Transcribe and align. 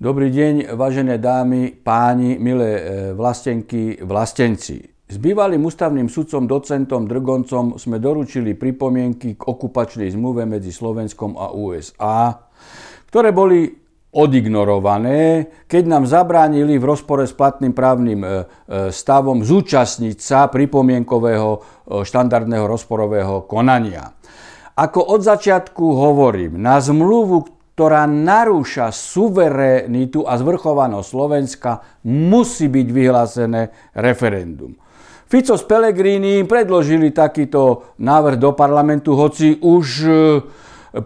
Dobrý 0.00 0.32
deň, 0.32 0.80
vážené 0.80 1.20
dámy, 1.20 1.76
páni, 1.76 2.40
milé 2.40 2.70
e, 2.72 2.82
vlastenky, 3.12 4.00
vlastenci. 4.00 4.80
S 5.04 5.20
bývalým 5.20 5.60
ústavným 5.60 6.08
sudcom, 6.08 6.48
docentom 6.48 7.04
Drgoncom 7.04 7.76
sme 7.76 8.00
doručili 8.00 8.56
pripomienky 8.56 9.36
k 9.36 9.42
okupačnej 9.44 10.08
zmluve 10.08 10.48
medzi 10.48 10.72
Slovenskom 10.72 11.36
a 11.36 11.52
USA, 11.52 12.32
ktoré 13.12 13.28
boli 13.28 13.68
odignorované, 14.16 15.52
keď 15.68 15.84
nám 15.84 16.08
zabránili 16.08 16.80
v 16.80 16.88
rozpore 16.96 17.28
s 17.28 17.36
platným 17.36 17.76
právnym 17.76 18.24
e, 18.24 18.28
e, 18.32 18.32
stavom 18.88 19.44
zúčastniť 19.44 20.16
sa 20.16 20.48
pripomienkového 20.48 21.60
štandardného 22.08 22.64
rozporového 22.64 23.44
konania. 23.44 24.16
Ako 24.80 25.12
od 25.12 25.20
začiatku 25.20 25.84
hovorím, 25.92 26.56
na 26.56 26.80
zmluvu, 26.80 27.59
ktorá 27.74 28.04
narúša 28.04 28.92
suverenitu 28.92 30.28
a 30.28 30.36
zvrchovanosť 30.36 31.08
Slovenska, 31.08 31.70
musí 32.04 32.68
byť 32.68 32.86
vyhlásené 32.92 33.92
referendum. 33.96 34.76
Fico 35.30 35.54
s 35.54 35.62
Pellegrini 35.62 36.42
predložili 36.42 37.14
takýto 37.14 37.94
návrh 38.02 38.36
do 38.36 38.50
parlamentu, 38.50 39.14
hoci 39.14 39.62
už 39.62 39.86
e, 40.02 40.10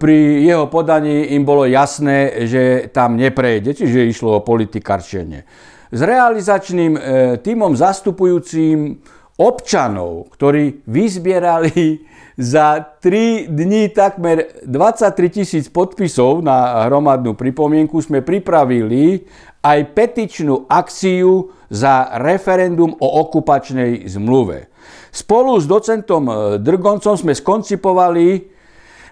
pri 0.00 0.48
jeho 0.48 0.72
podaní 0.72 1.36
im 1.36 1.44
bolo 1.44 1.68
jasné, 1.68 2.48
že 2.48 2.88
tam 2.88 3.20
neprejde, 3.20 3.76
čiže 3.76 4.08
išlo 4.08 4.40
o 4.40 4.44
politikarčenie. 4.44 5.44
S 5.92 6.00
realizačným 6.00 6.92
e, 6.96 7.00
týmom 7.44 7.76
zastupujúcim 7.76 8.96
občanov, 9.38 10.30
ktorí 10.34 10.86
vyzbierali 10.86 12.02
za 12.54 12.82
3 12.82 13.50
dní 13.50 13.94
takmer 13.94 14.62
23 14.66 15.36
tisíc 15.42 15.70
podpisov 15.70 16.42
na 16.42 16.86
hromadnú 16.90 17.38
pripomienku 17.38 18.02
sme 18.02 18.26
pripravili 18.26 19.22
aj 19.64 19.94
petičnú 19.96 20.66
akciu 20.66 21.54
za 21.70 22.10
referendum 22.20 22.92
o 22.98 23.08
okupačnej 23.24 24.04
zmluve. 24.10 24.68
Spolu 25.14 25.62
s 25.62 25.70
docentom 25.70 26.26
Drgoncom 26.58 27.14
sme 27.14 27.32
skoncipovali 27.32 28.50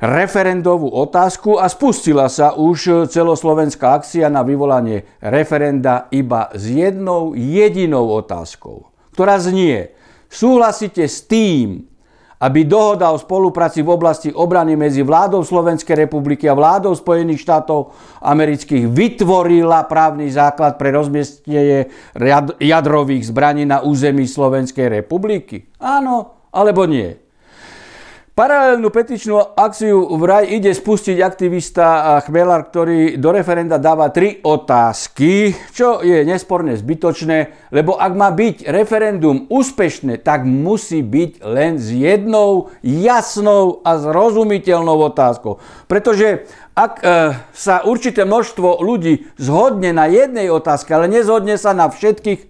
referendovú 0.00 0.88
otázku 0.88 1.60
a 1.60 1.68
spustila 1.68 2.32
sa 2.32 2.56
už 2.56 3.06
celoslovenská 3.12 4.00
akcia 4.00 4.32
na 4.32 4.40
vyvolanie 4.40 5.04
referenda 5.20 6.08
iba 6.08 6.48
s 6.56 6.72
jednou 6.72 7.36
jedinou 7.36 8.08
otázkou, 8.16 8.88
ktorá 9.12 9.36
znie, 9.36 9.92
súhlasíte 10.30 11.02
s 11.04 11.26
tým, 11.26 11.90
aby 12.40 12.64
dohoda 12.64 13.12
o 13.12 13.20
spolupráci 13.20 13.84
v 13.84 13.92
oblasti 13.92 14.32
obrany 14.32 14.72
medzi 14.72 15.04
vládou 15.04 15.44
Slovenskej 15.44 16.08
republiky 16.08 16.48
a 16.48 16.56
vládou 16.56 16.96
Spojených 16.96 17.44
štátov 17.44 17.92
amerických 18.24 18.88
vytvorila 18.88 19.84
právny 19.84 20.32
základ 20.32 20.80
pre 20.80 20.88
rozmiestnenie 20.88 21.92
jadrových 22.56 23.28
zbraní 23.28 23.68
na 23.68 23.84
území 23.84 24.24
Slovenskej 24.24 24.88
republiky? 24.88 25.68
Áno 25.76 26.48
alebo 26.48 26.88
nie? 26.88 27.29
Paralelnú 28.40 28.88
petičnú 28.88 29.36
akciu 29.52 30.16
vraj 30.16 30.48
ide 30.48 30.72
spustiť 30.72 31.20
aktivista 31.20 32.16
Chmelar, 32.24 32.72
ktorý 32.72 33.20
do 33.20 33.36
referenda 33.36 33.76
dáva 33.76 34.08
tri 34.08 34.40
otázky, 34.40 35.52
čo 35.76 36.00
je 36.00 36.24
nesporne 36.24 36.72
zbytočné, 36.72 37.68
lebo 37.68 38.00
ak 38.00 38.12
má 38.16 38.32
byť 38.32 38.64
referendum 38.72 39.44
úspešné, 39.44 40.24
tak 40.24 40.48
musí 40.48 41.04
byť 41.04 41.44
len 41.44 41.76
s 41.76 41.92
jednou 41.92 42.72
jasnou 42.80 43.84
a 43.84 44.00
zrozumiteľnou 44.00 45.12
otázkou. 45.12 45.60
Pretože 45.84 46.48
ak 46.72 46.92
e, 46.96 47.36
sa 47.52 47.84
určité 47.84 48.24
množstvo 48.24 48.80
ľudí 48.80 49.28
zhodne 49.36 49.92
na 49.92 50.08
jednej 50.08 50.48
otázke, 50.48 50.96
ale 50.96 51.12
nezhodne 51.12 51.60
sa 51.60 51.76
na 51.76 51.92
všetkých, 51.92 52.40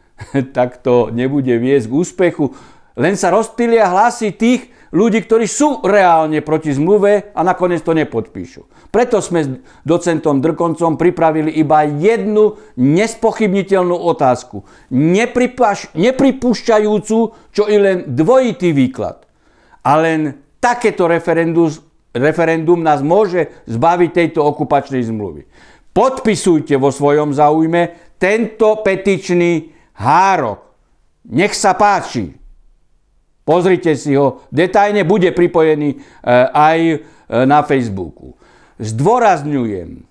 tak 0.54 0.78
to 0.78 1.10
nebude 1.10 1.58
viesť 1.58 1.90
k 1.90 1.96
úspechu. 1.98 2.54
Len 2.94 3.18
sa 3.18 3.34
rozptýlia 3.34 3.90
hlasy 3.90 4.30
tých, 4.30 4.78
ľudí, 4.90 5.22
ktorí 5.22 5.46
sú 5.46 5.82
reálne 5.86 6.42
proti 6.42 6.74
zmluve 6.74 7.30
a 7.34 7.40
nakoniec 7.46 7.82
to 7.82 7.94
nepodpíšu. 7.94 8.90
Preto 8.90 9.22
sme 9.22 9.40
s 9.46 9.48
docentom 9.86 10.42
Drkoncom 10.42 10.98
pripravili 10.98 11.54
iba 11.58 11.86
jednu 11.86 12.58
nespochybniteľnú 12.74 13.94
otázku, 13.94 14.66
nepripúšťajúcu, 15.94 17.18
čo 17.54 17.62
i 17.70 17.76
len 17.78 18.10
dvojitý 18.10 18.74
výklad. 18.74 19.22
A 19.86 19.96
len 19.96 20.42
takéto 20.58 21.06
referendum, 21.06 21.70
referendum 22.10 22.82
nás 22.82 23.00
môže 23.00 23.48
zbaviť 23.70 24.10
tejto 24.10 24.42
okupačnej 24.42 25.06
zmluvy. 25.06 25.46
Podpisujte 25.90 26.78
vo 26.78 26.94
svojom 26.94 27.34
záujme 27.34 28.14
tento 28.18 28.78
petičný 28.84 29.74
hárok. 29.98 30.62
Nech 31.30 31.54
sa 31.54 31.74
páči. 31.74 32.39
Pozrite 33.44 33.96
si 33.96 34.14
ho, 34.14 34.44
detajne 34.52 35.02
bude 35.02 35.32
pripojený 35.32 35.96
e, 35.96 35.98
aj 36.50 36.78
e, 36.80 36.96
na 37.48 37.64
Facebooku. 37.66 38.36
Zdôrazňujem 38.80 40.04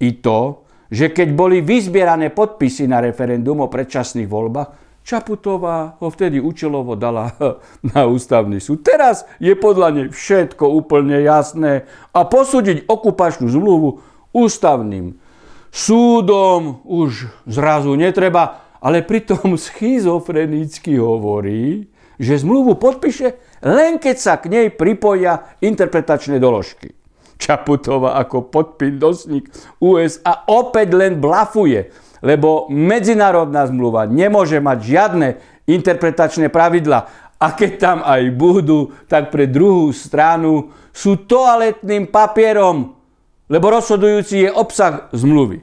i 0.00 0.10
to, 0.20 0.64
že 0.92 1.10
keď 1.10 1.28
boli 1.34 1.58
vyzbierané 1.64 2.30
podpisy 2.30 2.86
na 2.86 3.02
referendum 3.02 3.64
o 3.64 3.72
predčasných 3.72 4.28
voľbách, 4.28 4.84
Čaputová 5.04 6.00
ho 6.00 6.08
vtedy 6.08 6.40
účelovo 6.40 6.96
dala 6.96 7.36
na 7.92 8.08
ústavný 8.08 8.56
súd. 8.56 8.80
Teraz 8.80 9.28
je 9.36 9.52
podľa 9.52 9.88
nej 9.92 10.06
všetko 10.08 10.64
úplne 10.64 11.20
jasné 11.20 11.84
a 12.16 12.24
posúdiť 12.24 12.88
okupačnú 12.88 13.52
zmluvu 13.52 14.00
ústavným 14.32 15.20
súdom 15.68 16.80
už 16.88 17.28
zrazu 17.44 17.92
netreba, 18.00 18.64
ale 18.80 19.04
pritom 19.04 19.58
schizofrenicky 19.68 20.96
hovorí, 20.96 21.92
že 22.18 22.40
zmluvu 22.40 22.78
podpíše 22.78 23.60
len 23.64 23.96
keď 23.98 24.16
sa 24.16 24.34
k 24.38 24.50
nej 24.52 24.66
pripoja 24.70 25.56
interpretačné 25.64 26.36
doložky. 26.36 26.92
Čaputová 27.34 28.16
ako 28.22 28.46
podpindosník 28.48 29.50
USA 29.82 30.46
opäť 30.46 30.94
len 30.94 31.18
blafuje, 31.18 31.90
lebo 32.24 32.70
medzinárodná 32.70 33.66
zmluva 33.68 34.06
nemôže 34.06 34.62
mať 34.62 34.78
žiadne 34.80 35.28
interpretačné 35.68 36.48
pravidla. 36.48 37.04
A 37.36 37.52
keď 37.52 37.72
tam 37.76 37.98
aj 38.00 38.22
budú, 38.32 38.94
tak 39.10 39.28
pre 39.28 39.44
druhú 39.50 39.92
stranu 39.92 40.72
sú 40.94 41.26
toaletným 41.28 42.08
papierom, 42.08 42.96
lebo 43.50 43.66
rozhodujúci 43.68 44.48
je 44.48 44.50
obsah 44.54 45.12
zmluvy. 45.12 45.60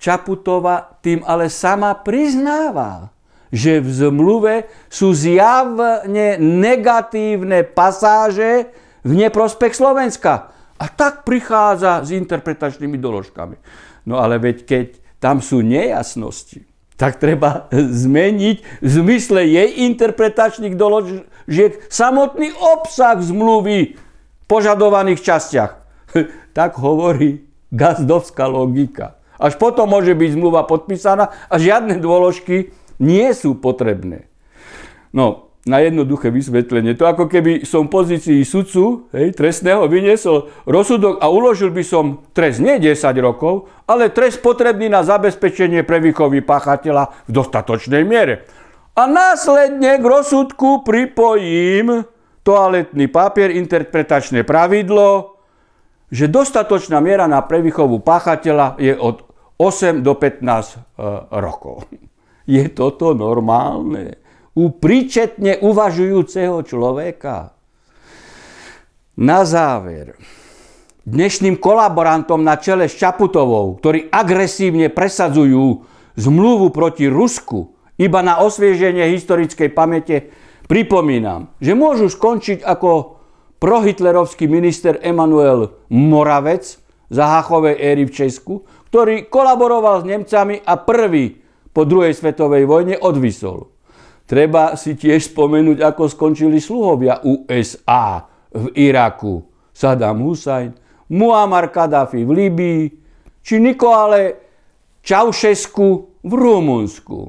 Čaputová 0.00 0.98
tým 0.98 1.22
ale 1.22 1.46
sama 1.46 1.94
priznáva, 1.94 3.13
že 3.54 3.78
v 3.78 3.86
zmluve 3.86 4.54
sú 4.90 5.14
zjavne 5.14 6.42
negatívne 6.42 7.62
pasáže 7.62 8.74
v 9.06 9.12
neprospech 9.14 9.78
Slovenska. 9.78 10.50
A 10.74 10.90
tak 10.90 11.22
prichádza 11.22 12.02
s 12.02 12.10
interpretačnými 12.10 12.98
doložkami. 12.98 13.54
No 14.10 14.18
ale 14.18 14.42
veď 14.42 14.56
keď 14.66 14.86
tam 15.22 15.38
sú 15.38 15.62
nejasnosti, 15.62 16.66
tak 16.98 17.22
treba 17.22 17.70
zmeniť 18.04 18.82
v 18.82 18.88
zmysle 18.90 19.46
jej 19.46 19.86
interpretačných 19.86 20.74
doložiek 20.74 21.78
samotný 21.86 22.50
obsah 22.58 23.22
zmluvy 23.22 23.94
v 23.94 24.44
požadovaných 24.50 25.22
častiach. 25.22 25.72
tak 26.58 26.74
hovorí 26.82 27.46
gazdovská 27.70 28.50
logika. 28.50 29.18
Až 29.34 29.58
potom 29.58 29.90
môže 29.90 30.14
byť 30.14 30.30
zmluva 30.38 30.62
podpísaná 30.62 31.34
a 31.50 31.54
žiadne 31.58 31.98
dôložky 31.98 32.70
nie 32.98 33.30
sú 33.34 33.58
potrebné. 33.58 34.26
No, 35.14 35.54
na 35.64 35.80
jednoduché 35.80 36.28
vysvetlenie. 36.28 36.92
To 37.00 37.08
ako 37.08 37.24
keby 37.24 37.64
som 37.64 37.88
v 37.88 37.94
pozícii 37.96 38.44
sudcu 38.44 39.08
hej, 39.16 39.32
trestného 39.32 39.88
vyniesol 39.88 40.52
rozsudok 40.68 41.24
a 41.24 41.32
uložil 41.32 41.72
by 41.72 41.80
som 41.80 42.20
trest 42.36 42.60
nie 42.60 42.76
10 42.76 43.00
rokov, 43.24 43.72
ale 43.88 44.12
trest 44.12 44.44
potrebný 44.44 44.92
na 44.92 45.00
zabezpečenie 45.00 45.80
pre 45.88 46.04
výchovy 46.04 46.44
páchateľa 46.44 47.24
v 47.24 47.30
dostatočnej 47.32 48.04
miere. 48.04 48.44
A 48.94 49.08
následne 49.08 49.98
k 49.98 50.04
rozsudku 50.04 50.84
pripojím 50.84 52.04
toaletný 52.44 53.08
papier, 53.08 53.56
interpretačné 53.56 54.44
pravidlo, 54.44 55.40
že 56.12 56.28
dostatočná 56.28 57.00
miera 57.00 57.24
na 57.24 57.40
prevýchovu 57.40 58.04
páchateľa 58.04 58.76
je 58.76 58.92
od 58.94 59.24
8 59.56 60.04
do 60.04 60.12
15 60.12 60.44
e, 60.44 60.78
rokov. 61.40 61.88
Je 62.44 62.68
toto 62.68 63.16
normálne? 63.16 64.20
U 64.54 64.70
príčetne 64.70 65.58
uvažujúceho 65.64 66.60
človeka? 66.62 67.56
Na 69.16 69.42
záver. 69.48 70.14
Dnešným 71.04 71.60
kolaborantom 71.60 72.40
na 72.40 72.56
čele 72.56 72.88
s 72.88 72.96
Čaputovou, 72.96 73.76
ktorí 73.80 74.08
agresívne 74.08 74.88
presadzujú 74.88 75.84
zmluvu 76.16 76.72
proti 76.72 77.08
Rusku 77.08 77.76
iba 78.00 78.20
na 78.24 78.40
osvieženie 78.40 79.12
historickej 79.12 79.70
pamäte, 79.70 80.32
pripomínam, 80.64 81.52
že 81.60 81.76
môžu 81.76 82.08
skončiť 82.08 82.64
ako 82.64 83.20
prohitlerovský 83.60 84.48
minister 84.48 84.98
Emanuel 85.00 85.76
Moravec 85.92 86.80
za 87.12 87.24
Hachovej 87.38 87.78
éry 87.78 88.04
v 88.08 88.14
Česku, 88.24 88.64
ktorý 88.90 89.28
kolaboroval 89.28 90.02
s 90.02 90.08
Nemcami 90.08 90.64
a 90.64 90.74
prvý 90.80 91.43
po 91.74 91.82
druhej 91.82 92.14
svetovej 92.14 92.64
vojne 92.70 92.96
odvisol. 93.02 93.74
Treba 94.24 94.78
si 94.78 94.96
tiež 94.96 95.34
spomenúť, 95.34 95.84
ako 95.84 96.08
skončili 96.08 96.62
sluhovia 96.62 97.20
USA 97.26 98.24
v 98.54 98.72
Iraku. 98.78 99.44
Saddam 99.74 100.22
Hussein, 100.22 100.72
Muammar 101.10 101.68
Gaddafi 101.68 102.22
v 102.22 102.30
Líbii, 102.30 102.82
či 103.44 103.60
Nikoale 103.60 104.40
Čaušesku 105.04 105.88
v 106.24 106.32
Rumunsku. 106.32 107.20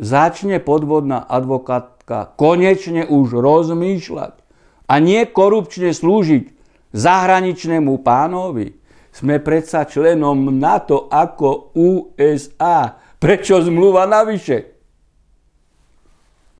Začne 0.00 0.56
podvodná 0.64 1.28
advokátka 1.28 2.32
konečne 2.40 3.04
už 3.04 3.36
rozmýšľať 3.36 4.34
a 4.88 4.94
nie 4.96 5.20
korupčne 5.28 5.92
slúžiť 5.92 6.48
zahraničnému 6.96 8.00
pánovi. 8.00 8.80
Sme 9.12 9.44
predsa 9.44 9.84
členom 9.84 10.56
NATO 10.56 11.12
ako 11.12 11.76
USA. 11.76 13.01
Prečo 13.22 13.62
zmluva 13.62 14.06
navyše? 14.06 14.71